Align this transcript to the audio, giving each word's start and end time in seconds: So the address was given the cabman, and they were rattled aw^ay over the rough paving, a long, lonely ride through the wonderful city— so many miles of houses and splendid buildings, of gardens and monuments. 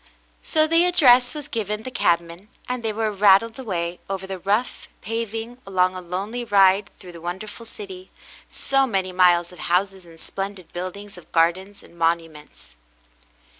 So 0.41 0.65
the 0.65 0.85
address 0.87 1.35
was 1.35 1.47
given 1.47 1.83
the 1.83 1.91
cabman, 1.91 2.47
and 2.67 2.81
they 2.81 2.91
were 2.91 3.11
rattled 3.11 3.53
aw^ay 3.53 3.99
over 4.09 4.25
the 4.25 4.39
rough 4.39 4.87
paving, 5.03 5.59
a 5.63 5.69
long, 5.69 5.93
lonely 6.09 6.43
ride 6.43 6.89
through 6.99 7.11
the 7.11 7.21
wonderful 7.21 7.67
city— 7.67 8.09
so 8.71 8.87
many 8.87 9.11
miles 9.11 9.51
of 9.51 9.59
houses 9.59 10.03
and 10.07 10.19
splendid 10.19 10.73
buildings, 10.73 11.19
of 11.19 11.31
gardens 11.31 11.83
and 11.83 11.95
monuments. 11.95 12.75